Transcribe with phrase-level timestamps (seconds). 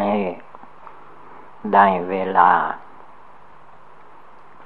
[0.00, 0.22] นี่
[1.72, 2.50] ได้เวลา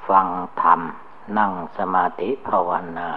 [0.09, 0.29] ฟัง
[0.63, 0.81] ธรรม
[1.39, 3.11] นั่งสมาธิภาวนา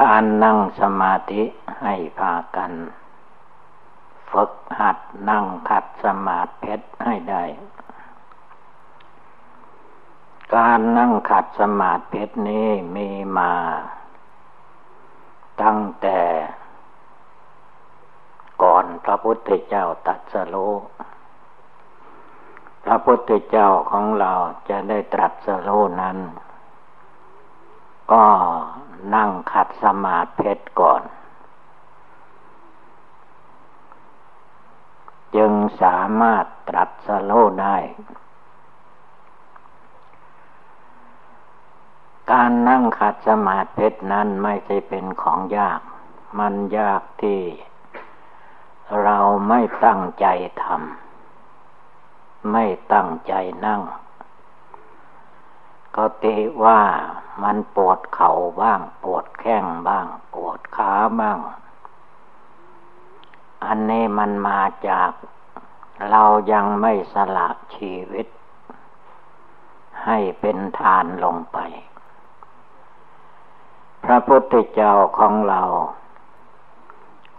[0.00, 1.42] การนั่งสมาธิ
[1.82, 2.72] ให้พากัน
[4.30, 4.98] ฝึกหัด
[5.30, 6.74] นั่งขัดสมาธิ
[7.04, 7.44] ให้ได้
[10.54, 13.08] การนั่งขัดสมาธินี้มี
[13.38, 13.52] มา
[15.62, 16.18] ตั้งแต่
[18.64, 20.56] ก่อนพระพุทธเจ้าตัดสโล
[22.84, 24.32] พระพุทธเจ้าของเรา
[24.68, 25.70] จะได้ตรัสโล
[26.02, 26.18] นั้น
[28.12, 28.24] ก็
[29.14, 31.02] นั่งขัดสมาธิก่อน
[35.36, 35.52] จึง
[35.82, 37.76] สามารถตรัสโลได้
[42.32, 45.80] การนั่งขัดสมาธินั้นไม่ใช่เป็นของยาก
[46.38, 47.40] มันยากที่
[49.02, 50.26] เราไม่ตั้งใจ
[50.62, 53.34] ทำไม่ตั้งใจ
[53.66, 53.82] นั่ง
[55.96, 56.80] ก็ติว่า
[57.42, 61.38] มันปวดเข่าบ้าง ปวดแข้งบ้าง ปวดขาบ้าง
[63.64, 65.10] อันนี้มันมาจาก
[66.10, 68.26] เรายังไม่สละชีวิต
[70.04, 71.58] ให้เป็นทานลงไป
[74.04, 75.62] พระพุทธเจ้าของเรา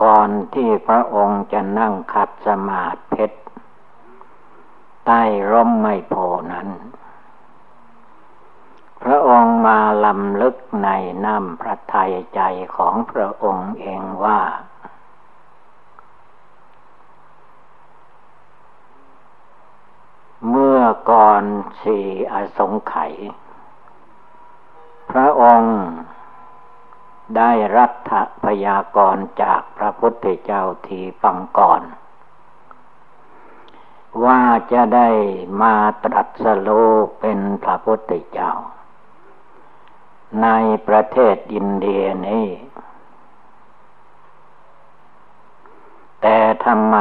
[0.03, 3.25] ก่อนที่พระองค์จะนั่งขัดสมาธิ
[5.05, 6.15] ใต้ร่มไมโพ
[6.51, 6.69] นั้น
[9.03, 10.89] พระองค์มาลำลึกใน
[11.25, 12.41] น้ำพระทัยใจ
[12.75, 14.41] ของพระองค์เองว่า
[20.49, 21.43] เมื่อก่อน
[21.83, 23.13] สี่อสงไขย
[25.11, 25.77] พระองค์
[27.37, 28.11] ได้รัฐ
[28.43, 31.81] พยากรจากพระพุทธเจ้าทีฟังก่อน
[34.25, 35.09] ว่าจะได้
[35.61, 36.69] มาตรัสโล
[37.19, 38.51] เป็นพระพุทธเจ้า
[40.43, 40.47] ใน
[40.87, 42.47] ประเทศอินเดียนี้
[46.21, 46.97] แต่ทำไม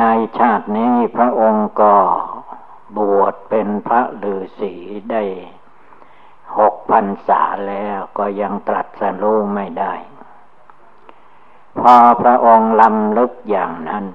[0.00, 0.04] ใน
[0.38, 1.96] ชาตินี้พระองค์ก็
[2.96, 4.74] บวชเป็นพระฤาษี
[5.10, 5.22] ได้
[6.58, 9.94] หกพันษาแล้วก็ยังตรัสรู้ไม่ได้
[11.78, 14.06] พอพระองค์ลำลึกอย่างนั้น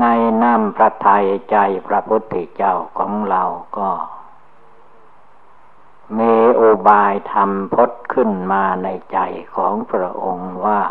[0.00, 0.06] ใน
[0.42, 3.42] น้ำพระทัยใจพระพุทธเจ้าของเรา
[3.78, 3.90] ก็
[6.18, 9.18] มีอุบายธรรมพดขึ้นมาในใจ
[9.54, 10.82] ของพระองค์ว่า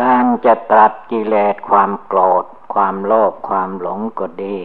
[0.00, 2.44] การจะตรัสกิเลสความโกรธ
[2.74, 4.58] ความโลภความหลงก็ดี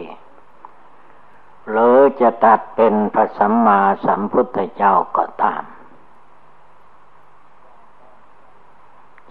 [1.70, 5.62] หรือจะตัดเป็นพระสัมมาสัมพุทธเจ้าก็ตาม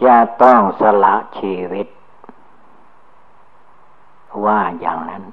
[0.03, 1.87] จะต้องสละชีวิต
[4.45, 5.23] ว่าอย่างนั้น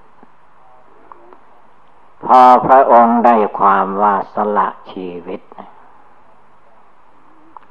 [2.24, 5.40] พอพระองค์ได้ความว่าสละชีวิต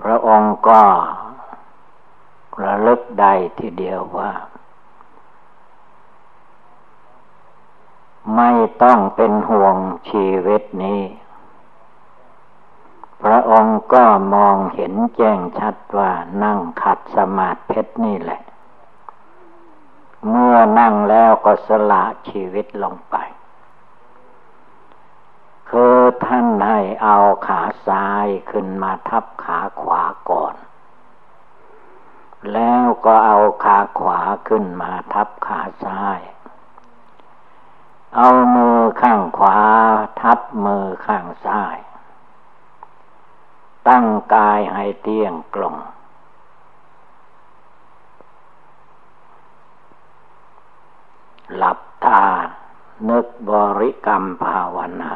[0.01, 0.81] พระองค์ก็
[2.63, 4.31] ระลึกได้ทีเดียวว่า
[8.35, 8.51] ไม่
[8.83, 9.77] ต้องเป็นห่วง
[10.09, 11.01] ชีวิตนี้
[13.23, 16.11] พระองค์ก็มองเห็นแจ้งชัดว่า
[16.43, 18.41] นั่งขัดสมาธินี่แหละ
[20.29, 23.15] เมื่อนั่งแล้วก็สละชีวิตลงไป
[25.69, 27.17] คือท่านให้เอา
[27.47, 30.55] ขาซ้ายขึ้นมาทับขาขวาก่อน
[32.53, 36.19] แล้วก็เอาขาขวาขึ้นมาทับขาซ้าย
[38.15, 39.57] เอามือข้างขวา
[40.19, 41.77] ทับมือข้างซ้าย
[43.87, 45.75] ตั้งกายให้เตียงกลง
[51.55, 52.23] หลับตา
[53.09, 55.13] นึกบริกรรมภาวนา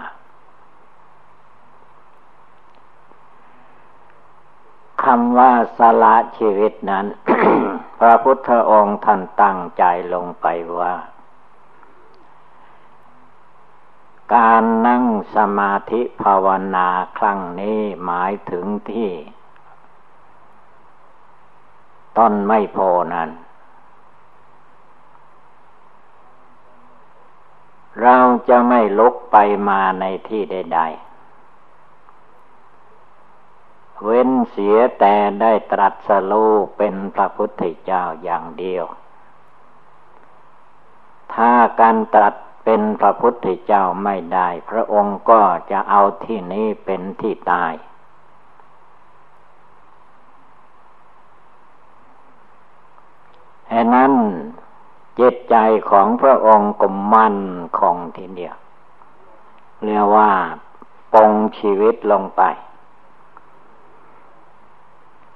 [5.03, 7.05] คำว่าสละชีวิตนั้น
[7.99, 9.83] พระพุทธองค์ท่านตั้งใจ
[10.13, 10.47] ลงไป
[10.79, 10.93] ว่า
[14.33, 15.05] การนั่ง
[15.35, 16.87] สมาธิภาวนา
[17.17, 19.11] ครั้งนี้หมายถึงที่
[22.17, 22.77] ต้นไม่โพ
[23.13, 23.29] นั้น
[28.01, 28.17] เรา
[28.49, 29.37] จะไม่ลุกไป
[29.69, 31.05] มาในที่ใด ๆ
[34.03, 38.85] เว้นเสียแต่ได้ตรัสรู้เป็นพระพุทธเจ้าอย่างเดียว
[41.33, 45.41] ถ้าการตรัส เป็นพระพุทธเจ้าไม่ได้ พระองค์ก็
[45.71, 47.73] จะเอาที่นี้เป็นที่ตาย
[53.69, 54.13] แห่นั้น
[55.19, 55.55] จิตใจ
[55.89, 57.39] ของพระองค์ก็มั่น
[57.79, 58.55] คงทีเดียว
[59.83, 60.31] เรียกว่า
[61.13, 62.41] ปองชีวิตลงไป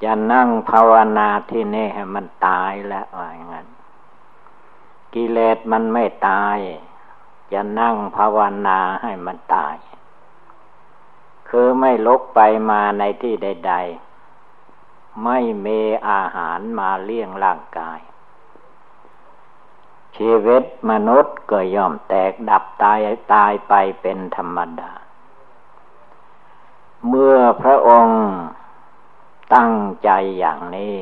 [0.03, 3.67] จะนั่งภาวนาที่นี่ให้มันตายแล้วอย่างนั้น
[5.13, 6.57] กิเลสมันไม่ตาย
[7.53, 8.37] จะนั่งภาว
[8.67, 9.75] นาให้มันตาย
[11.49, 13.73] คือไม่ลุกไปมาในที่ใด
[14.47, 15.79] ๆ ไม่มี
[16.09, 17.99] อาหารมาเลี้ยงร่างกาย
[20.17, 22.99] ชีวิตมนุษย์ก็ย่อมแตกดับตาย
[23.33, 24.91] ตายไปเป็นธรรมดา
[27.07, 28.19] เมื่อพระองค์
[29.55, 29.73] ตั้ง
[30.03, 30.09] ใจ
[30.39, 30.97] อย่างนี้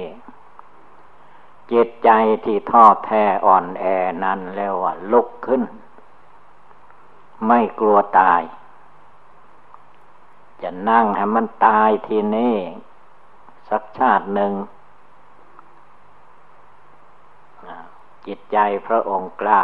[1.72, 2.10] จิตใจ
[2.44, 3.84] ที่ทอดแท้อ่อนแอ
[4.24, 5.64] นั้นแล้วว่าลุกขึ้น
[7.46, 8.42] ไม่กลัวตาย
[10.62, 12.56] จะนั่งให้มันตายทีนี้
[13.70, 14.52] สักชาติหนึ่ง
[18.26, 18.58] จิตใจ
[18.88, 19.64] พระองค์กล้า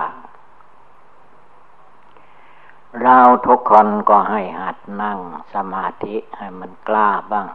[3.02, 5.19] เราทุกคนก็ให้หัดนั่ง
[5.54, 7.48] สมาธิให้มันกล้าบ้าง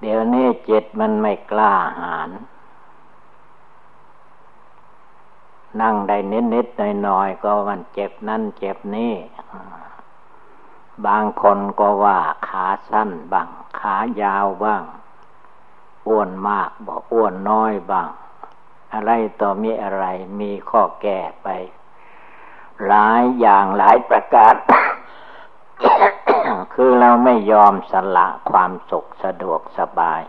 [0.00, 2.30] เดี๋ยวนี้จิตมันไม่กล้าหาญ
[5.80, 9.14] นั่งได้นิดนิดหน่อยหน่อยก็มันเจ็บนั่นเจ็บนี่
[11.06, 12.18] บางคนก็ว่า
[12.48, 13.48] ขาสั้นบ้าง
[13.80, 14.82] ขายาวบ้าง
[16.08, 18.08] อ้วนมากบอกอ้วนน้อยบ้าง
[18.92, 19.10] อะไร
[19.40, 20.04] ต่อมีอะไร
[20.40, 21.48] มีข้อแก้ไป
[22.86, 24.54] หลายอย่างหลายประการ
[26.74, 30.22] คือเราไม่ยอมสละความสุขสะดวกสบาย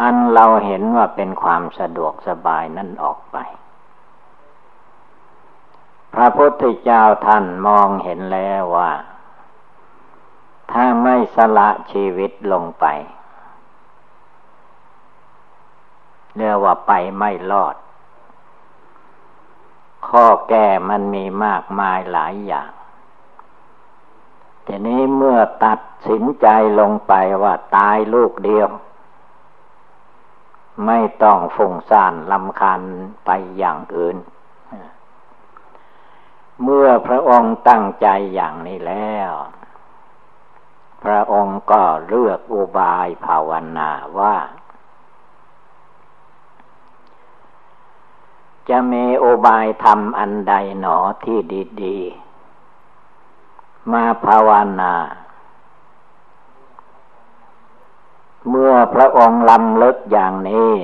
[0.00, 3.36] อันเราเห็นว่าเป็นความสะดวกสบายนั่นออกไป
[6.14, 8.92] พระพุทธเจ้าท่านมองเห็นแล้วว่า
[10.70, 12.86] ถ้าไม่สละชีวิตลงไป
[16.36, 17.76] เรียกว่าไปไม่รอด
[20.08, 22.70] ข้อแก้มันมีมากมายหลายอย่าง
[24.66, 26.46] ทีนี้เมื่อตัดสินใจ
[26.80, 27.12] ลงไป
[27.42, 28.68] ว่าตายลูกเดียว
[30.86, 32.82] ไม่ต้องฟุ้งซ่านลำคัน
[33.24, 34.16] ไปอย่างอื่น
[36.62, 39.32] เมื่อพระองค์ตั้งใจอย่างนี้แล้ว
[41.04, 44.36] พระองค์ก็เลือกอุบายภาวนาว่า
[48.68, 51.38] จะมีอุบายทำอันใดหนอที่
[51.82, 54.94] ดีๆ มาภาวนา
[58.48, 60.74] เมื่อพระองค์ลำเลิกอย่างนี้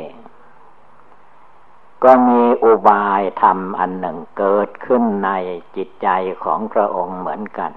[2.04, 5.30] ก็มีอุบายธรรมอันหนึ่งเกิดขึ้นใน
[5.76, 6.08] จิตใจ
[6.44, 7.72] ของพระองค์เหมือนกัน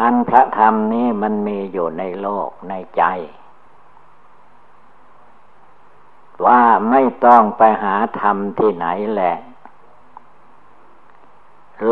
[0.00, 3.04] อันพระธรรมนี้มันมีอยู่ในโลกในใจ
[6.46, 9.36] ว่าไม่ต้องไปหาธรรมที่ไหนแหละ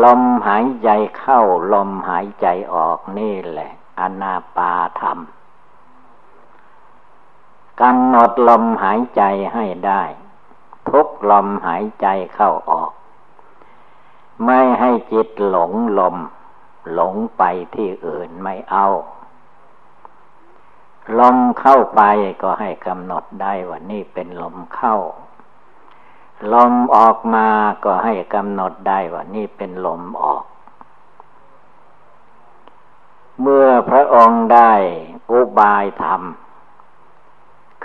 [0.03, 1.41] ลมหายใจเข้า
[1.73, 5.19] ลมหายใจออกนี่แหละ อนาปาธรรม
[7.81, 9.23] กำหนดลมหายใจ
[9.53, 10.03] ให้ได้
[10.89, 12.91] ทุกลมหายใจเข้าออก
[14.45, 16.15] ไม่ให้จิตหลงลม
[16.93, 17.43] หลงไป
[17.75, 18.87] ที่อื่นไม่เอา
[21.19, 22.01] ลมเข้าไป
[22.41, 24.95] ก็ให้กำหนดได้ว่านี่เป็นลมเข้า
[26.53, 27.47] ลมออกมา
[27.83, 30.43] ก็ให้กำหนดได้ว่านี่เป็นลมออก
[33.41, 34.73] เมื่อพระองค์ได้
[35.31, 36.21] อุบายธรรม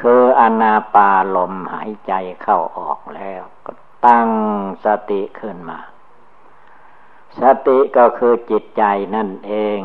[0.01, 2.13] คืออนาปาลมหายใจ
[2.43, 3.73] เข้าออกแล้ว ก็
[4.07, 4.29] ตั้ง
[4.85, 5.79] สติขึ้นมา
[7.41, 9.81] สติก็คือจิตใจนั่นเอง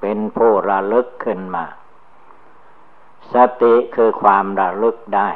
[0.00, 1.64] เป็นผู้ระลึกขึ้นมา
[3.34, 5.30] สติคือความระลึกได้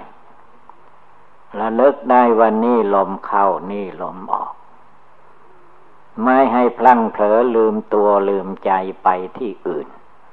[1.60, 4.52] ระลึกได้ว่านี่ลมเข้านี่ลมออก
[6.22, 9.86] ไม่ให้พลั้งเผลอลืมตัวลืมใจไปที่อื่น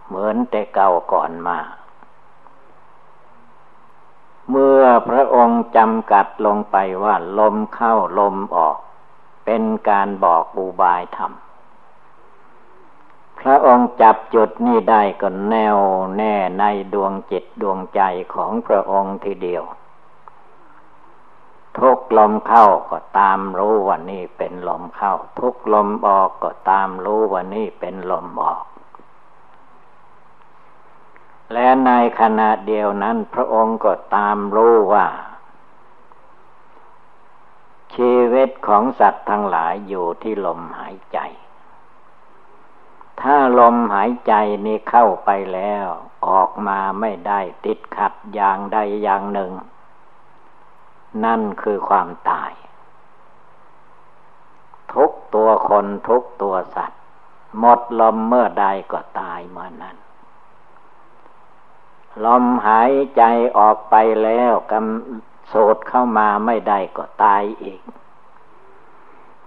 [0.08, 1.60] เหมือนแต่เก่าก่อนมา
[4.50, 8.78] เมื่อพระองค์จำกัดลงไปว่า ลมเข้าลมออก
[9.46, 11.32] เป็นการบอกอุบายธรรม
[13.40, 15.78] พระองค์จับจุดนี้ได้ก็แน่ว
[16.18, 16.64] แน่ใน
[16.94, 18.02] ดวงจิตดวงใจ
[18.34, 19.64] ของพระองค์ทีเดียว
[21.78, 28.64] ทุกลมเข้าก็ตามรู้ว่านี่เป็นลมเข้า ทุกลมออกก็ตามรู้ว่านี่เป็นลมออก
[31.54, 35.08] และในขณะเดียวนั้น พระองค์ก็ตามรู้ว่า
[37.96, 41.20] ชีวิตของสัตว์ทั้งหลายอยู่ที่ลมหายใจ
[43.22, 44.34] ถ้าลมหายใจ
[44.66, 45.88] นี้เข้าไปแล้ว
[46.28, 49.52] ออกมาไม่ได้ติดขัดอย่างใดอย่างหนึ่ง
[51.24, 52.52] นั่นคือความตาย
[54.94, 57.02] ทุกตัวคนทุกตัวสัตว์
[57.60, 59.98] หมดลมเมื่อใดก็ตายเมื่อนั้น
[62.26, 63.24] ลมหายใจ
[63.58, 67.82] ออกไปแล้วกำโสดเข้ามาไม่ได้ก็ตายอีก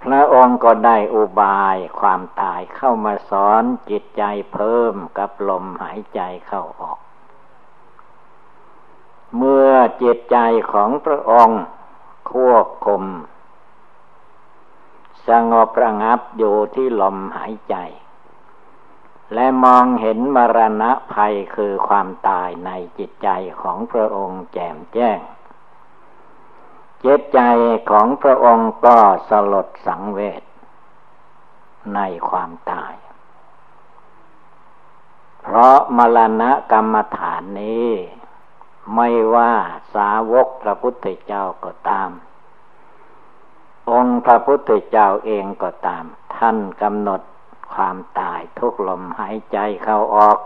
[0.02, 4.22] พระองค์ก็ได้อุบายความตายเข้ามาสอนจิตใจ
[4.52, 6.98] เพิ่มกับลมหายใจเข้าออก
[9.36, 9.72] เมื่อ
[10.02, 10.38] จิตใจ
[10.72, 11.62] ของพระองค์
[12.32, 13.02] ควบคุม
[15.28, 17.76] สงบระงับอยู่ที่ลมหายใจ
[19.34, 23.28] และมองเห็นมรณะภัยคือความตายในจิตใจ
[23.62, 25.18] ของพระองค์แจ่มแจ้ง
[27.00, 27.40] เจตใจ
[27.90, 30.42] ของพระองค์ก็สลดสังเวช
[31.94, 32.94] ในความตาย
[35.42, 37.90] เพราะมรณะกรรมฐานนี้
[38.94, 39.52] ไม่ว่า
[39.94, 42.10] สาวกพระพุทธเจ้าก็ตาม
[43.90, 46.04] องค์พระพุทธเจ้าเองก็ตาม
[46.36, 47.20] ท่านกำหนด
[47.74, 50.38] ความตายทุกลมหายใจเข้าออก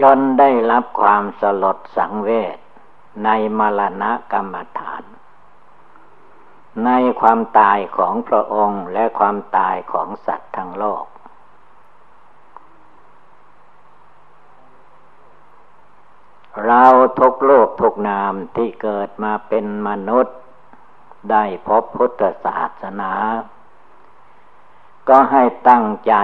[0.00, 2.58] จนได้รับความสลดสังเวช
[3.24, 5.02] ในมรณะกรรมฐาน
[6.84, 11.04] ในความตายของพระองค์และความตายของสัตว์ทั้งโลก
[16.66, 16.84] เรา
[17.18, 20.36] ทุกโลกทุกนามที่เกิดมาเป็นมนุษย์
[21.30, 23.12] ได้พบพุทธศาสนา
[25.08, 26.14] ก็ให้ตั้งใจ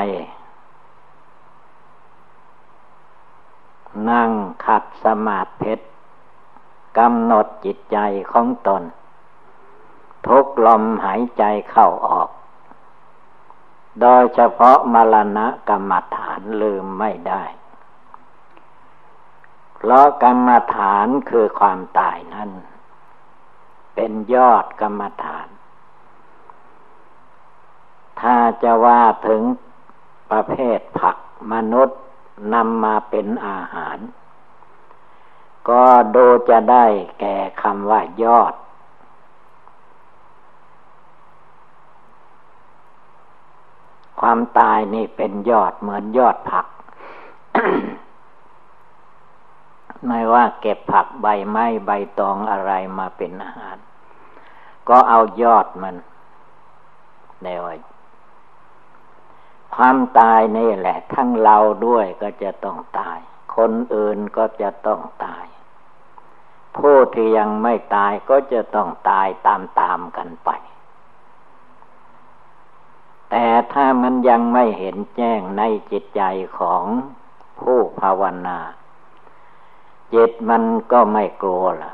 [4.11, 4.31] นั่ง
[4.65, 5.75] ขัดสมาธิ
[6.99, 7.99] กำหนดจิตใจ
[8.33, 8.83] ของตน
[10.27, 12.29] ทุกลมหายใจเข้าออก
[14.01, 17.43] โดยเฉพาะมรณะกรรมฐานลืมไม่ได้
[19.75, 22.51] เพราะกรรมฐานคือความตายนั้น
[23.95, 25.49] เป็นยอดกรรมฐาน
[28.21, 29.43] ถ้าจะว่าถึง
[30.31, 31.17] ประเภทผัก
[31.53, 31.99] มนุษย์
[32.55, 33.99] นำมาเป็นอาหาร
[35.69, 35.85] ก็
[36.15, 36.87] ดูจะได้
[37.21, 38.55] แก่คำว่ายอด
[44.21, 46.67] ความตายนี่เป็นยอดเหมือนยอดผัก
[50.07, 53.77] ไม่ว่าเก็บผักใบไม้ใบตองอะไรมาเป็นอาหาร
[54.89, 55.95] ก็เอายอดมัน
[57.43, 57.67] เนว
[59.75, 63.19] ความตายนี่แหละ ทั้งเราด้วยก็จะต้องตาย
[63.57, 65.45] คนอื่นก็จะต้องตาย
[66.77, 70.51] ผู้ที่ยังไม่ตายก็จะต้องตายตามๆกันไป
[73.31, 76.23] แต่ถ้ามันยังไม่เห็นแจ้งในจิตใจ
[76.59, 76.85] ของ
[77.61, 78.59] ผู้ภาวนา
[80.15, 81.93] จิตมันก็ไม่กลัวละ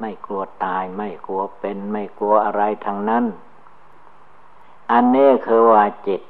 [0.00, 3.24] ไม่กลัวตายไม่กลัวเป็น ไม่กลัวอะไรทั้งนั้น
[4.92, 6.20] อันนี้คือว่าจิต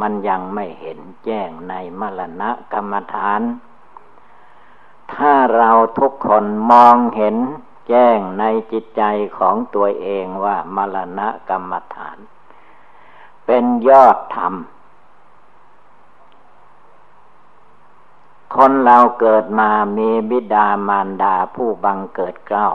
[0.00, 3.40] มันยังไม่เห็นแจ้งในมรณะกรรมฐาน
[5.14, 7.36] ถ้าเราทุกคนมองเห็น
[7.88, 9.02] แจ้งในจิตใจ
[9.38, 12.18] ของตัวเองว่ามรณะกรรมฐาน
[13.46, 14.54] เป็นยอดธรรม
[18.56, 22.70] คนเราเกิดมามีบิดามารดาผู้บังเกิดเกล้า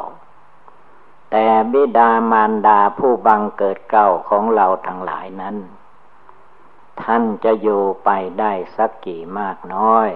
[1.31, 5.55] แต่บิดามารดาผู้บังเกิดเกล้าของเราทั้งหลายนั้น
[7.01, 8.09] ท่านจะอยู่ไป
[8.39, 10.09] ได้สักกี่มากน้อย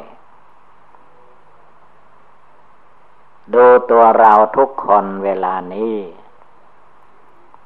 [3.54, 5.98] ดูตัวเราทุกคนเวลานี้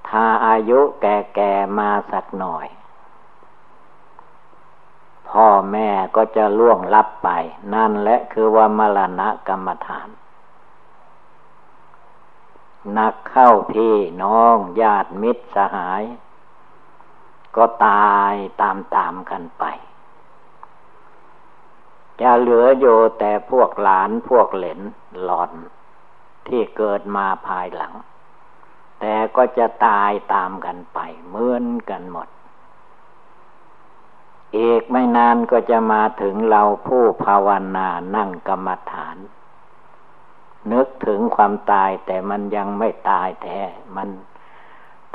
[0.10, 2.68] ถ้าอายุแก่ๆมาสักหน่อย
[5.30, 7.30] พ่อแม่ก็จะล่วงลับไป
[7.74, 10.10] นั่นแหละคือว่ามรณะกรรมฐาน
[12.98, 16.01] นักเข้าพี่น้องญาติมิตรสหาย
[17.55, 19.63] ก็ตายตามๆกันไป
[22.22, 24.79] จะเหลืออยู่แต่พวกหลานพวกเหลน
[25.24, 25.51] หลอน
[26.48, 27.93] ที่เกิดมาภายหลัง
[29.00, 32.27] แต่ก็จะตายตามกันไปเหมือนกันหมด
[34.58, 39.17] อีกไม่นานก็จะมาถึงเราผู้ภาวนานั่งกรรมฐาน
[40.72, 43.62] นึกถึงความตายแต่มันยังไม่ตายแท้
[43.96, 44.10] มัน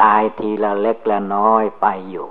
[0.03, 2.29] ตายทีละเล็กละน้อยไปอยู่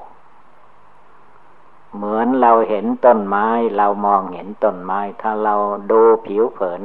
[1.96, 5.56] เหมือนเราเห็นต้นไม้ เรามองเห็นต้นไม้ ถ้าเรา
[5.92, 6.82] ดูผิวเผิน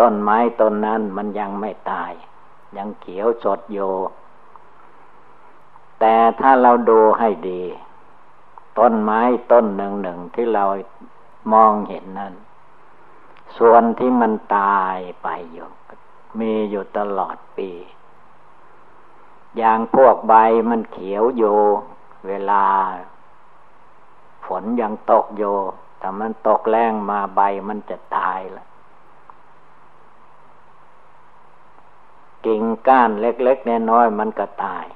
[0.00, 2.12] ต้นไม้ต้นนั้นมันยังไม่ตาย
[2.76, 3.78] ยังเขียวสดโย
[6.00, 7.62] แต่ถ้าเราดูให้ดี
[8.78, 9.20] ต้นไม้
[9.52, 10.64] ต้นหนึ่งหนึ่งที่เรา
[11.52, 12.34] มองเห็นนั้น
[13.58, 15.68] ส่วนที่มันตายไปอยู่
[16.40, 17.70] มีอยู่ตลอดปี
[19.58, 20.34] อย่างพวกใบ
[20.70, 21.58] มันเขียวอยู่
[22.26, 22.64] เวลา
[24.46, 25.56] ฝนยังตกอยู่
[25.98, 28.66] แต่มันตกแรงมาใบมันจะตายละ
[32.46, 34.86] กิ่งก้านเล็กๆน้อยๆมันก็ตาย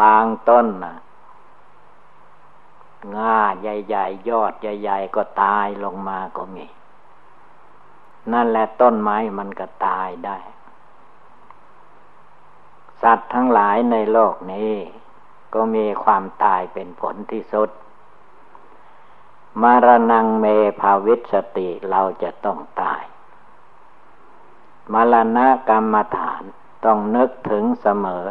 [0.00, 0.96] บางต้นนะ
[3.16, 6.66] ง่าใหญ่ๆ ยอดใหญ่ๆ ก็ตายลงมาก็มี
[8.32, 10.38] นั่นแหละต้นไม้มันก็ตายได้
[13.02, 14.74] สัตว์ทั้งหลายในโลกนี้
[15.54, 17.70] ก็มีความตายเป็นผลที่สุด
[19.62, 20.46] มารณังเม
[20.80, 23.02] ภาวิสติเราจะต้องตาย
[24.92, 26.42] มรณะกรรมฐาน
[26.84, 28.24] ต้องนึกถึงเสมอ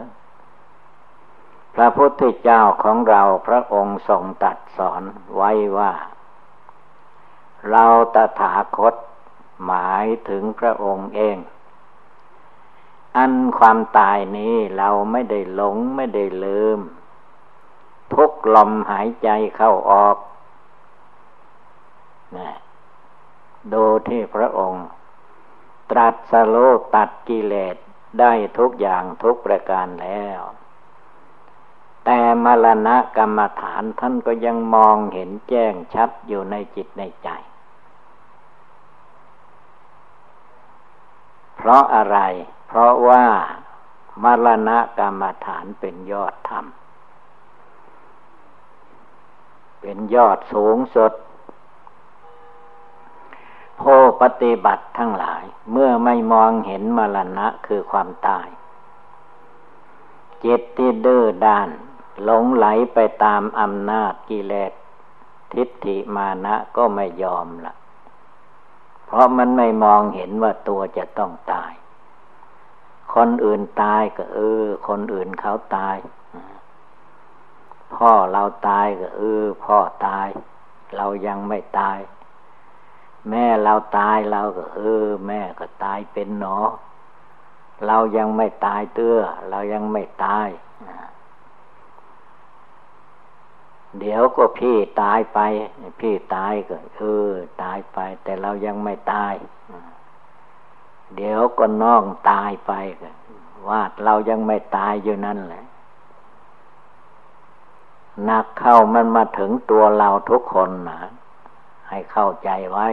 [1.76, 5.02] พระพุทธเจ้าของเราพระองค์ทรงตัดสอน
[5.36, 5.94] ไว้ว่า
[7.72, 8.96] เราตถาคต
[9.66, 11.38] หมายถึงพระองค์เอง
[13.16, 16.80] อันความตายนี้เราไม่ได้หลงไม่ได้ลืม
[18.14, 20.18] ทุกลมหายใจเข้าออก
[22.38, 22.50] นะ
[23.74, 24.88] ดูที่พระองค์
[25.92, 26.56] ตรัสโล
[26.96, 27.76] ตัดกิเลส
[28.20, 30.42] ได้ทุกอย่างทุกประการแล้ว
[32.06, 37.30] แต่มรณะกรรมฐานท่านก็ยังมองเห็นแจ้งชัดอยู่ในจิตในใจ
[41.56, 42.18] เพราะอะไร
[42.68, 43.26] เพราะว่า
[44.24, 46.66] มรณะกรรมฐานเป็นยอดธรรม
[49.82, 51.14] เป็นยอดสูงสุด
[53.82, 58.48] ผู้ปฏิบัติทั้งหลาย เมื่อไม่มองเห็นมรณะคือความตาย
[60.44, 61.70] จิตที่ดื้อด้าน
[62.24, 64.72] หลงไหลไปตามอำนาจกิเลส
[65.54, 67.74] ทิฏฐิมานะก็ไม่ยอมละ
[69.06, 71.72] เพราะมันไม่มองเห็นว่าตัวจะต้องตาย
[73.16, 75.98] คนอื่นตายก็เออ คนอื่นเขาตาย
[77.96, 80.28] พ่อเราตายก็เออ พ่อตาย
[80.96, 82.00] เรายังไม่ตาย
[83.30, 86.60] แม่เราตายเราก็เออ แม่ก็ตายเป็นหนอ
[87.88, 90.48] เรายังไม่ตายเตื้อ เรายังไม่ตาย
[94.00, 95.40] เดี๋ยวก็พี่ตายไป
[96.00, 97.32] พี่ตายก็เออ
[97.64, 99.34] ตายไป แต่เรายังไม่ตาย
[101.16, 103.10] เดี๋ยวก็น้องตายไปก็
[103.70, 105.64] ว่าเรายังไม่ตายอยู่นั่นแหละ
[108.30, 111.00] นักเข้ามันมาถึงตัวเราทุกคนนะ
[111.90, 112.88] ให้เข้าใจไว้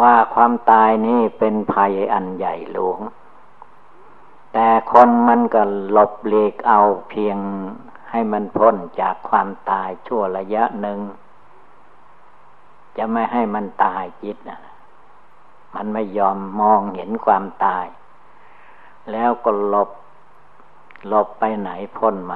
[0.00, 3.00] ว่าความตายนี้เป็นภัยอันใหญ่หลวง
[4.52, 7.38] แต่คนมันก็หลบเลีกเอาเพียง
[8.10, 10.98] ให้มันพ้นจากความตายชั่วระยะหนึ่ง
[12.96, 14.58] จะไม่ให้มันตายจิตนะ
[15.74, 17.86] มันไม่ยอมมองเห็นความตาย
[19.12, 19.90] แล้วก็หลบ
[21.08, 22.34] หลบไปไหนพ้นไหม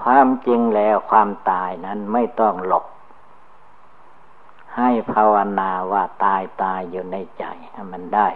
[0.00, 2.86] ความจริงแล้วความตายนั้นไม่ต้องหลบ
[4.76, 8.28] ให้ภาวนาว่าตายตายอยู่ในใจให้มันได้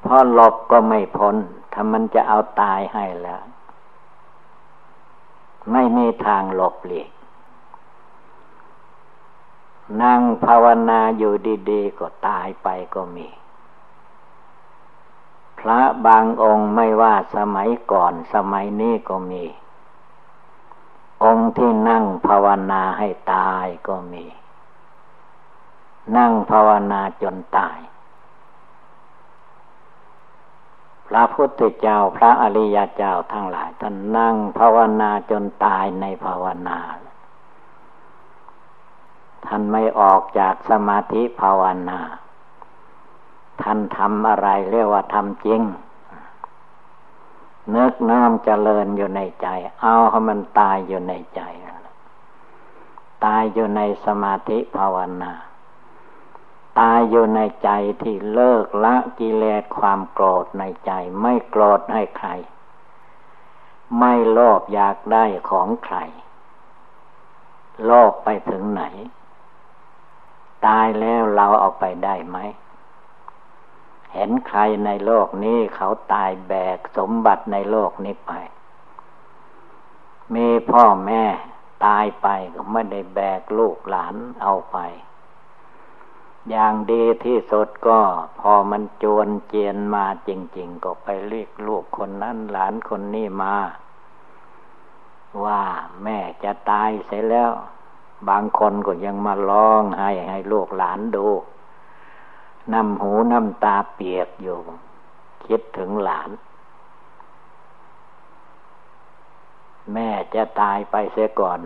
[0.00, 1.36] เพราะหลบก็ไม่พ้น
[1.72, 3.42] ถ้ามันจะเอาตายให้แล้ว
[5.72, 7.08] ไม่มีทางหลบหลีก
[10.02, 11.34] นั่งภาวนาอยู่
[11.70, 13.28] ดีๆ ก็ตายไปก็มี
[15.58, 19.44] พระบางองค์ไม่ว่าสมัยก่อนสมัยนี้ก็มี
[21.24, 24.24] องค์ที่นั่งภาวนาให้ตายก็มี
[26.16, 27.78] นั่งภาวนาจนตาย
[31.08, 36.78] พระพุทธเจ้าพระอริยเจ้าทั้งหลายท่านนั่งภาวนาจนตายในภาวนา
[39.46, 42.00] ท่านไม่ออกจากสมาธิภาวนา
[43.62, 45.62] ท่านทำอะไรเรียกว่าทำจริง
[47.74, 49.48] นึกน้อมเจริญอยู่ในใจ
[49.82, 51.42] เอาให้มันตายอยู่ในใจ
[53.24, 55.32] ตายอยู่ในสมาธิภาวนา
[56.80, 57.70] ตายอยู่ในใจ
[58.02, 62.28] ที่เลิกละกิเลสความโกรธในใจ ไม่โกรธให้ใคร
[63.98, 65.96] ไม่โลภอยากได้ของใคร
[67.84, 68.82] โลภไปถึงไหน
[70.66, 72.38] ตายแล้วเราเอาไปได้ไหม
[74.12, 78.32] เห็นใครในโลกนี้เขาตายแบกสมบัติในโลกนี้ไป
[80.34, 81.24] มีพ่อแม่
[81.86, 84.78] ตายไปก็ไม่ได้แบกลูกหลานเอาไป
[86.48, 88.00] อย่างดีที่สุดก็
[88.40, 93.56] พอมันจวนเจียนมาจริง ๆ ก็ไปเรียกลูกคนนั้นหลานคนนี้มา
[95.44, 95.62] ว่า
[96.02, 97.52] แม่จะตายเสียแล้ว
[98.28, 101.26] บางคนก็ยังมาร้องให้ให้ลูกหลานดู
[102.72, 104.58] น้ำหูน้ำตาเปียกอยู่
[105.46, 106.30] คิดถึงหลาน
[109.92, 111.60] แม่จะตายไปเสียก่อน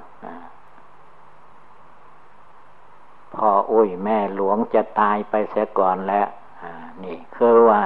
[3.35, 6.29] พ่ออุ้ยแม่หลวงจะตายไปเสียก่อนแล้ว
[7.03, 7.83] นี่คือว่า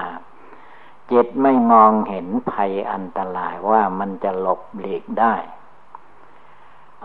[1.11, 5.35] จิตไม่มองเห็นภัยอันตรายว่ามันจะหลบหลีกได้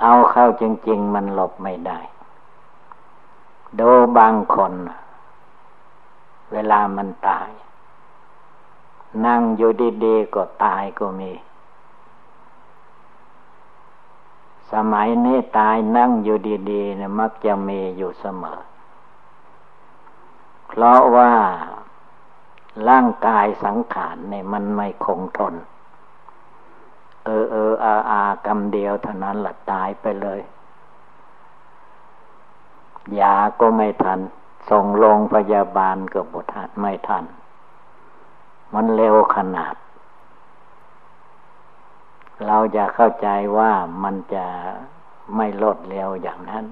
[0.02, 2.00] เอาเข้าจริง ๆ มันหลบไม่ได้
[3.80, 4.74] ดูบางคน
[6.52, 7.50] เวลามันตาย
[9.26, 9.72] นั่งอยู่
[10.06, 11.32] ดีๆก็ตายก็มี
[14.72, 16.38] สมัยนี้ตายนั่งอยู่
[16.72, 18.60] ดีๆเนี่ยมักจะมีอยู่เสมอ
[20.68, 21.32] เพราะว่า
[22.90, 25.56] ร่างกายสังขารเนี่ยมันไม่คงทน
[27.32, 30.41] ออเออออากรรมเดียวเท่านั้นหละตายไปเลย
[33.20, 34.20] ยาก็ไม่ทัน
[34.70, 37.26] ส่งโรงพยาบาลก็บทันไม่ทัน
[38.74, 39.76] มันเร็วขนาด
[42.46, 43.72] เราจะเข้าใจว่า
[44.04, 44.46] มันจะ
[45.36, 46.65] ไม่ลดเร็วอย่างนั้น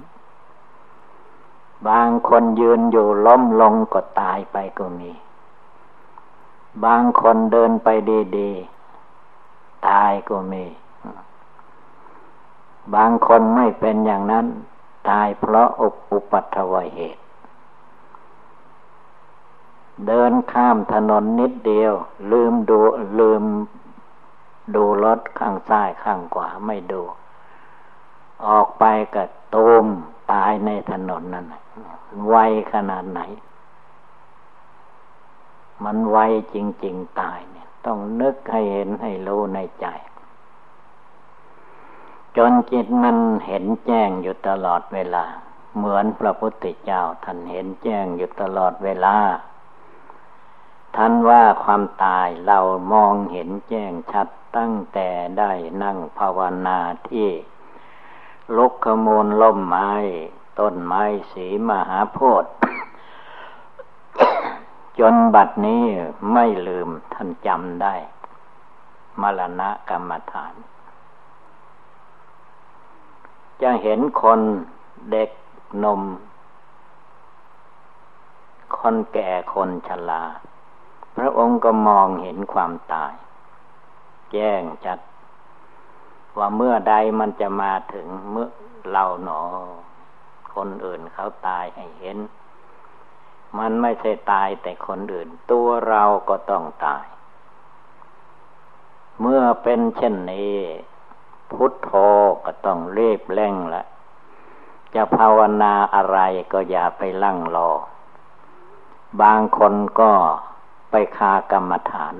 [1.87, 5.11] บางคนยืนอยู่ล้มลงก็ตายไปก็มี
[6.85, 7.87] บางคนเดินไป
[8.37, 8.78] ดีๆ
[9.87, 10.65] ตายก็มี
[12.95, 14.45] บางคนไม่เป็นอย่างนั้น
[15.09, 15.69] ตายเพราะ
[16.11, 17.23] อุปัตวเหตุ
[20.07, 21.93] เดินข้ามถนนนิดเดียว
[22.31, 22.79] ลืมดู
[23.19, 23.43] ลืม
[24.75, 27.01] ดูรถข้างซ้ายข้างขวาไม่ดู
[28.47, 28.83] ออกไป
[29.15, 29.85] ก็ตูม
[30.31, 31.45] ตายในถนนนั่น
[32.27, 32.35] ไว
[32.73, 33.21] ขนาดไหน
[35.83, 36.17] มันไว
[36.53, 37.39] จริง ๆ ตาย
[37.85, 39.87] ต้องนึกให้เห็นให้รู้ในใจ
[42.37, 45.25] จนจิตมันเห็นแจ้งอยู่ตลอดเวลา
[45.77, 49.17] เหมือนพระพุทธเจ้าท่านเห็นแจ้งอยู่ตลอดเวลา
[50.95, 52.59] ท่านว่าความตายเรา
[52.91, 55.51] มองเห็นแจ้งชัดตั้งแต่ได้
[55.83, 57.29] นั่งภาวนาที่
[58.55, 59.91] ลุกขมูลล่มไม้
[60.59, 62.51] ต้นไม้สีมหาโพธิ์
[64.99, 65.83] จนบัดนี้
[66.33, 67.95] ไม่ลืมท่านจำได้
[69.21, 70.53] มรณะกรรมฐาน
[73.61, 74.39] จะเห็นคน
[75.11, 75.29] เด็ก
[75.83, 76.01] นม
[78.77, 80.23] คนแก่คนชรา
[81.15, 83.13] พระองค์ก็มองเห็นความตาย
[84.31, 84.99] แจ้งจัด
[86.37, 88.49] ว่าเมื่อใดมันจะมาถึงเมื่อ
[88.91, 89.41] เราหนอ
[90.55, 92.17] คนอื่นเขาตายให้เห็น
[93.57, 97.05] มันไม่ใช่ตายแต่คนอื่น ตัวเราก็ต้องตาย
[99.21, 100.55] เมื่อเป็นเช่นนี้
[101.51, 101.91] พุทโธ
[102.45, 103.83] ก็ต้องเรีบเร่งละ
[104.93, 106.19] จะภาวนาอะไร
[106.51, 107.71] ก็อย่าไปลั่งรอ
[109.21, 110.11] บางคนก็
[110.91, 112.15] ไปคากรรมฐาน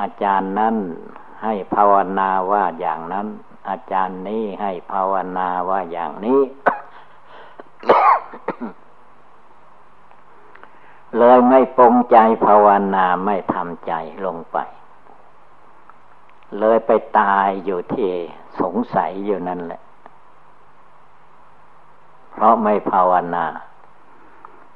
[0.00, 0.76] อาจารย์นั้น
[1.42, 3.28] ให้ภาวนาว่าอย่างนั้น
[3.68, 6.40] อาจารย์นี้ให้ภาวนาว่าอย่างนี้
[11.18, 13.92] เลยไม่ปรงใจภาวนาไม่ทำใจ
[14.24, 14.58] ลงไป
[16.58, 18.10] เลยไปตายอยู่ที่
[18.60, 19.82] สงสัยอยู่นั่นแหละ
[22.32, 23.46] เพราะไม่ภาวนา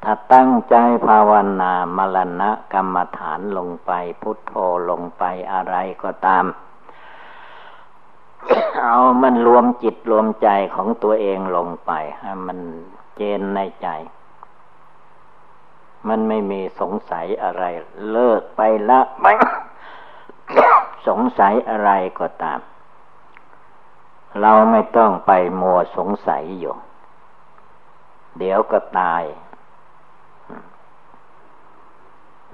[0.03, 0.75] ถ้าตั้งใจ
[1.07, 3.91] ภาวนา มรณะกรรมฐานลงไป
[4.23, 4.53] พุทโธ
[4.91, 6.45] ลงไปอะไรก็ตาม
[8.83, 12.59] เอามันรวมจิตรวมใจของตัวเองลงไปให้มัน
[13.17, 13.89] เจนในใจ
[16.09, 17.65] มันไม่มีสงสัยอะไร
[18.11, 18.61] เลิกไป
[18.91, 19.33] ละไม่
[21.09, 22.61] สงสัยอะไรก็ตาม
[24.41, 26.75] เราไม่ต้องไปมัวสงสัยอยู่
[28.39, 29.23] เดี๋ยวก็ตาย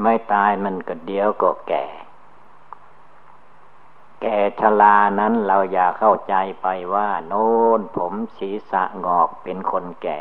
[0.03, 1.87] ไม่ตายมันก็เดี๋ยวก็แก่
[4.21, 10.19] แก่ชรานั้นเราอย่าเข้าใจไปว่า โน้นผมศีรษะงอกเป็นคนแก่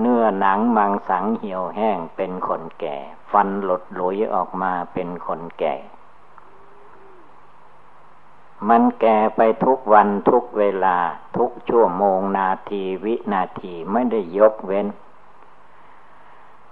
[0.00, 2.96] เนื้อหนังมังสังเหี่ยวแห้งเป็นคนแก่
[3.30, 5.74] ฟันหลุดหลุยออกมาเป็นคนแก่
[8.68, 10.96] มันแก่ไปทุกวันทุกเวลา
[11.36, 14.86] ทุกชั่วโมงนาทีวินาทีไม่ได้ยกเว้น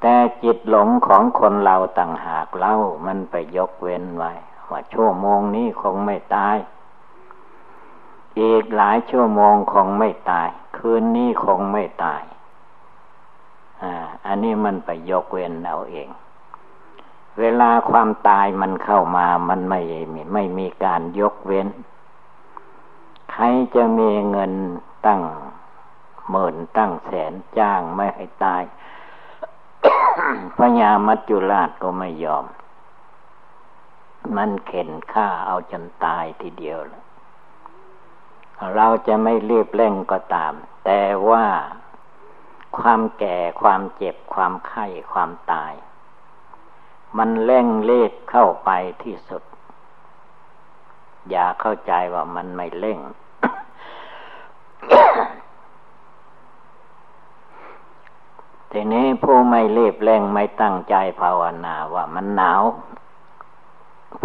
[0.00, 4.32] แต่จิตหลงของคนเราต่างหากเล่ามันไปยกเว้นไว้
[4.70, 6.56] ว่าชั่วโมงนี้คงไม่ตาย
[8.40, 12.22] อีกหลายชั่วโมงคงไม่ตาย คืนนี้คงไม่ตาย
[14.26, 16.08] อันนี้มันไปยกเว้นเอาเอง
[17.40, 19.80] เวลาความตายมันเข้ามามันไม่
[20.32, 21.68] ไม่มีการยกเว้น
[23.30, 24.52] ใครจะมีเงิน
[25.06, 25.22] ตั้ง
[26.30, 28.62] หมื่นตั้งแสนจ้างไม่ให้ตาย
[30.58, 32.44] พญามัจจุราชก็ไม่ยอม
[34.36, 37.02] มันเข็นฆ่าเอาจนตายทีเดียวล้ว
[38.76, 40.52] เราจะไม่รีบเร่งก็ตาม
[40.84, 41.44] แต่ว่า
[42.78, 45.72] ความแก่ความเจ็บความไข้ความตาย
[47.18, 48.70] มันเร่งเรีบเข้าไป
[49.02, 49.42] ที่สุด
[51.30, 53.00] อย่าเข้าใจว่ามันไม่เร่ง
[58.70, 62.62] ทีนี้ผู้ไม่รีบเร่งไม่ตั้งใจภาวนาว่ามันหนาว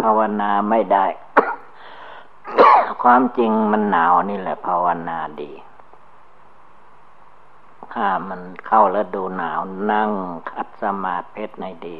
[0.00, 1.06] ภาวนาไม่ได้
[3.02, 5.52] ความจริงมันหนาวนี่แหละภาวนาดี
[7.94, 9.60] ถ้ามันเข้าแล้วดูหนาว
[9.92, 10.10] นั่ง
[10.50, 11.98] คัดสมาธิในดี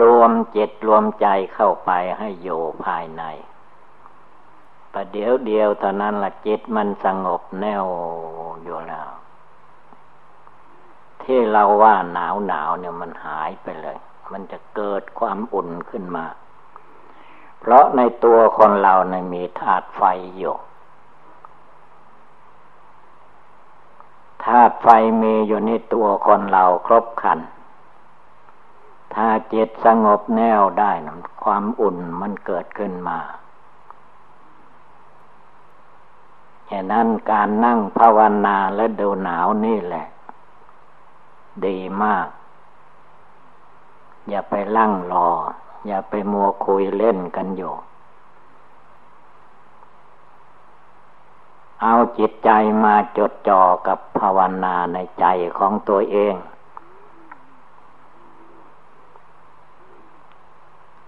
[0.00, 3.22] รวมจิตรวมใจเข้าไปให้อยู่ภายใน
[4.92, 7.86] ประเดี๋ยวเดียวเท่านั้นละจิตมันสงบแน่ว
[8.62, 9.08] อยู่แล้ว
[11.22, 13.98] ที่เราว่าหนาวหนาวเนี่ยมันหายไปเลย
[14.32, 16.26] มันจะเกิดความอุ่นขึ้นมา
[17.60, 20.02] เพราะในตัวคนเราเนี่ยมีธาตุไฟ
[20.38, 20.54] อยู่
[24.44, 24.88] ธาตุไฟ
[25.22, 27.38] มีอยู่ในตัวคนเราครบคัน
[29.14, 33.18] ถ้าจิตสงบแน่วได้นะความอุ่นมันเกิดขึ้นมา
[36.70, 40.06] ฉะนั้นการนั่งภาวนาและดูหนาวนี่แหละ
[41.66, 42.26] ดีมาก
[44.28, 45.28] อย่าไปลั่งรอ
[45.86, 47.74] อย่าไปมัวคุยเล่นกันอยู่
[51.86, 52.50] เอาจิตใจ
[52.84, 55.26] มาจดจ่อกับภาวนาในใจ
[55.58, 56.34] ของตัวเอง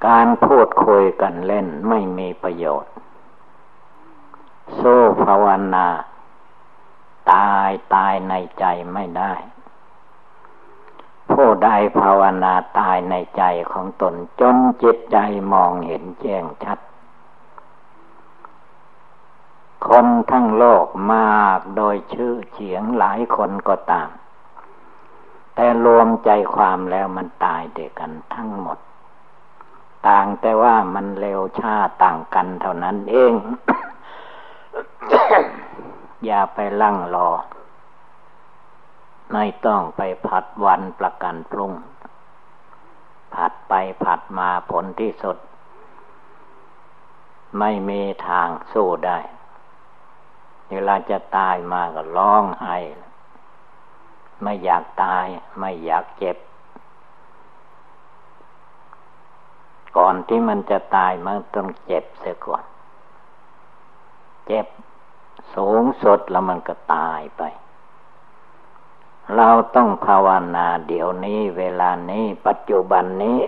[0.07, 2.93] การพูดคุยกันเล่นไม่มีประโยชน์
[4.75, 5.87] โซ่ภาวนา
[7.33, 9.33] ตายตายในใจไม่ได้
[11.31, 15.19] ผู้ใดภาวนาตายในใจของตนจนจิตใจ
[15.53, 16.79] มองเห็นแจ้งชัด
[19.89, 24.11] คนทั้งโลกมากโดยชื่อเฉียงหลายคนก็ตาม
[25.55, 28.79] แต่รวมใจความแล้วมันตายเดียกันทั้งหมด
[30.09, 33.33] ต่างแต่ว่ามันเร็วช้าต่างกันเท่านั้นเอง
[36.25, 37.31] อย่าไปลั่งรอ
[39.33, 41.73] ไม่ต้องไปผัดวันประกันพรุ่ง
[43.35, 45.37] ผัดไปผัดมาผลที่สุด
[47.59, 49.19] ไม่มีทางสู้ได้
[50.71, 52.77] เวลาจะตายมาก็ร้องไห้
[54.43, 55.27] ไม่อยากตาย
[55.59, 56.37] ไม่อยากเจ็บ
[59.97, 62.65] ก่อนที่มันจะตายมันต้องเจ็บเสียก่อน
[64.47, 64.67] เจ็บ
[65.55, 67.43] สูงสุดแล้วมันก็ตายไป
[69.37, 73.39] เราต้องภาวนาเดี๋ยวนี้ เวลานี้ปัจจุบันนี้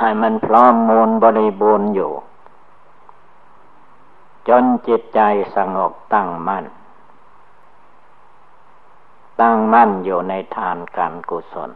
[0.00, 2.12] ให้มันพร้อมมูลบริบูรณ์อยู่
[4.48, 5.20] จนจิตใจ
[5.56, 6.64] สงบตั้งมั่น
[9.40, 11.70] ตั้งมั่นอยู่ในทานการกุศล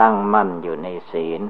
[0.00, 1.40] ตั้งมั่นอยู่ในศีล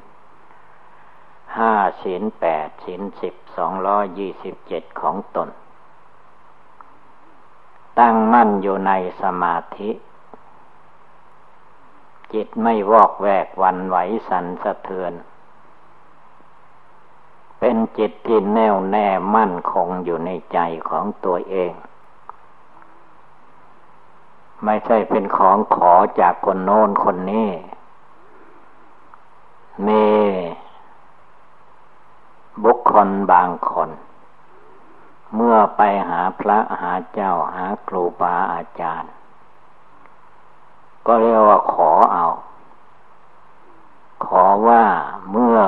[1.56, 1.72] ห้า
[2.02, 5.48] ศีลแปดศีลสิบสองร้อยยี่สิบเจ็ดของตน
[8.00, 9.90] ตั้งมั่นอยู่ในสมาธิ
[12.32, 13.96] จิตไม่วอกแวกวันไหว
[14.28, 15.12] สันสะเทือน
[17.66, 21.72] เป็นจิตที่แน่วแน่มั่นคงอยู่ในใจของตัวเอง
[24.64, 27.50] ไม่ใช่เป็นของขอจากคนโน้นคนนี้
[29.86, 30.06] มี
[32.64, 33.90] บุคคลบางคน
[35.34, 39.12] เมื่อไปหาพระหาเจ้าหาครูบาอาจารย์
[41.06, 42.26] ก็เรียกว่าขอเอา
[44.26, 44.84] ขอว่า
[45.30, 45.60] เมื่อ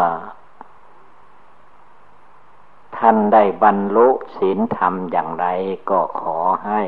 [2.98, 5.46] ท่านได้บรรลุศีลธรรมอย่างไร
[5.90, 6.82] ก็ขอให้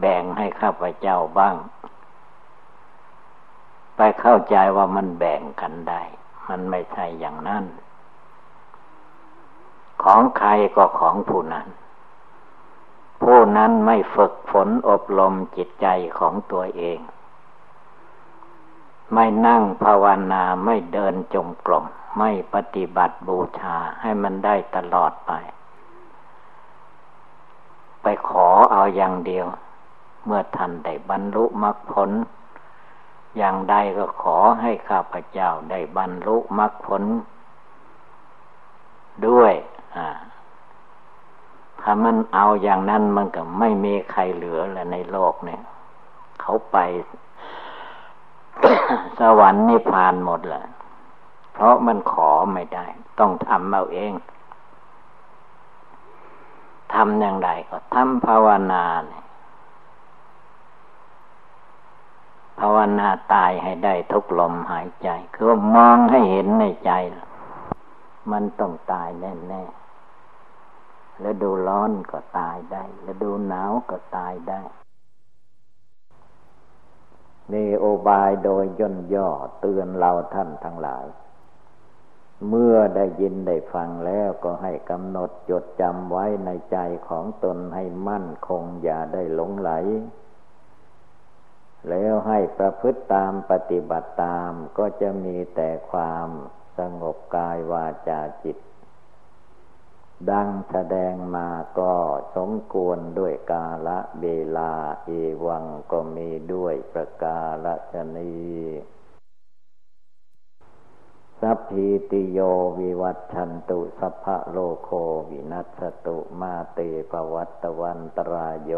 [0.00, 1.56] แบ่งให้ข้าพเจ้าบ้าง
[3.96, 6.02] ไปเข้าใจว่ามันแบ่งกันได้
[6.48, 7.64] มันไม่ใช่อย่างนั้น
[10.02, 11.68] ของใครก็ของผู้นั้น
[13.22, 15.86] ผู้นั้นไม่ฝึกฝนอบรมจิตใจ
[16.18, 16.98] ของตัวเอง
[19.12, 21.84] ไม่นั่งภาวนาไม่เดินจงกรม
[22.18, 25.32] ไม่ปฏิบัติบูชาให้มันได้ตลอดไป
[28.02, 29.46] ไปขอเอาอย่างเดียว
[30.24, 32.10] เมื่อท่านได้บรรลุมรรคผล
[33.36, 37.02] อย่างใดก็ขอให้ข้าพเจ้าได้บรรลุมรรคผล
[39.26, 39.54] ด้วย
[41.80, 45.62] ถ้ามันเอาอย่างนั้นมันก็ไม่มีใครเหลือแล้วในโลกเนี่ย
[46.40, 46.76] เขาไป
[49.18, 50.64] สวรรค์นิพพานหมดแหละ
[51.52, 52.86] เพราะมันขอไม่ได้
[53.18, 54.12] ต้องทำเอาเอง
[56.94, 59.24] ทำอย่างไรก็ทำภาวนาเนี่ย
[62.58, 66.92] ภาวนาตายให้ได้ทุกลมหายใจ คือมองให้เห็นในใจ
[68.30, 74.62] มันต้องตายแน่ๆแล้วดูร้อนก็ตายได้ แล้วดูหนาวก็ตายได้
[77.52, 79.28] นี่โอบายโดยย่นย่อ
[79.60, 81.06] เตือนเราท่านทั้งหลาย
[82.48, 86.78] เมื่อได้ยินได้ฟังแล้วก็ให้กำหนดจดจำไว้ในใจ
[87.08, 89.70] ของตนให้มั่นคงอย่าได้หลงไหล
[91.88, 96.28] แล้วให้ประพฤติตามปฏิบัติตามก็จะมีแต่ความ
[96.78, 98.56] สงบกายวาจาจิต
[100.30, 101.48] ดังแสดงมา
[101.78, 101.94] ก็
[102.36, 104.26] สมควรด้วยกาละเว
[104.56, 104.72] ลา
[105.04, 105.10] เอ
[105.46, 108.36] วังก็มีด้วยประกาศชนี
[111.40, 112.38] สัพพิติโย
[112.78, 114.90] วิวัตชันตุสัพพะโลโค
[115.30, 116.78] วินัสตุมาเต
[117.10, 118.72] ภวัตวันตรายโย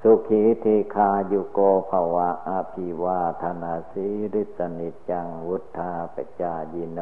[0.00, 1.58] สุขีธิคายุโก
[1.90, 7.00] ภวะอภิวาธนาสีริสนิจังวุธาปจายิโน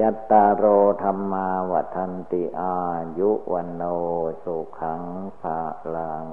[0.00, 0.64] จัตตารโอ
[1.02, 2.76] ธรรมาวัฒนติอา
[3.18, 3.82] ยุวันโน
[4.44, 5.02] สุขัง
[5.40, 5.58] ภา
[5.94, 6.26] ลัง